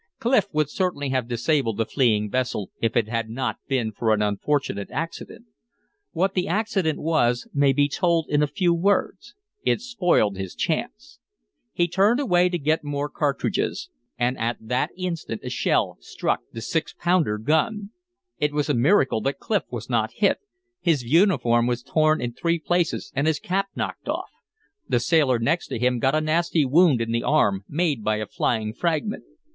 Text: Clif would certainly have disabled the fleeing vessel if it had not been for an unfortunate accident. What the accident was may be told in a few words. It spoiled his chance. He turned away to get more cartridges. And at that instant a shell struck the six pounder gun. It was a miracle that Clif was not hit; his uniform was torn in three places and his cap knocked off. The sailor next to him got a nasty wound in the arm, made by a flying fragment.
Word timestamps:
Clif 0.17 0.47
would 0.51 0.67
certainly 0.71 1.09
have 1.09 1.27
disabled 1.27 1.77
the 1.77 1.85
fleeing 1.85 2.27
vessel 2.31 2.71
if 2.81 2.97
it 2.97 3.07
had 3.07 3.29
not 3.29 3.57
been 3.67 3.91
for 3.91 4.11
an 4.11 4.19
unfortunate 4.23 4.89
accident. 4.89 5.45
What 6.11 6.33
the 6.33 6.47
accident 6.47 6.97
was 6.97 7.47
may 7.53 7.71
be 7.71 7.87
told 7.87 8.25
in 8.27 8.41
a 8.41 8.47
few 8.47 8.73
words. 8.73 9.35
It 9.63 9.79
spoiled 9.79 10.37
his 10.37 10.55
chance. 10.55 11.19
He 11.71 11.87
turned 11.87 12.19
away 12.19 12.49
to 12.49 12.57
get 12.57 12.83
more 12.83 13.09
cartridges. 13.09 13.91
And 14.17 14.39
at 14.39 14.57
that 14.59 14.89
instant 14.97 15.41
a 15.43 15.51
shell 15.51 15.97
struck 15.99 16.39
the 16.51 16.61
six 16.61 16.95
pounder 16.99 17.37
gun. 17.37 17.91
It 18.39 18.53
was 18.53 18.69
a 18.69 18.73
miracle 18.73 19.21
that 19.21 19.37
Clif 19.37 19.65
was 19.69 19.87
not 19.87 20.13
hit; 20.15 20.39
his 20.79 21.03
uniform 21.03 21.67
was 21.67 21.83
torn 21.83 22.19
in 22.21 22.33
three 22.33 22.57
places 22.57 23.11
and 23.15 23.27
his 23.27 23.37
cap 23.39 23.67
knocked 23.75 24.09
off. 24.09 24.31
The 24.89 24.99
sailor 24.99 25.37
next 25.37 25.67
to 25.67 25.77
him 25.77 25.99
got 25.99 26.15
a 26.15 26.21
nasty 26.21 26.65
wound 26.65 27.01
in 27.01 27.11
the 27.11 27.21
arm, 27.21 27.65
made 27.69 28.03
by 28.03 28.15
a 28.15 28.25
flying 28.25 28.73
fragment. 28.73 29.25